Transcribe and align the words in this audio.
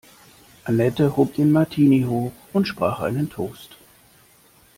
Annette 0.65 1.15
hob 1.15 1.35
den 1.35 1.51
Martini 1.51 2.05
hoch 2.09 2.31
und 2.53 2.67
sprach 2.67 3.01
einen 3.01 3.29
Toast. 3.29 3.75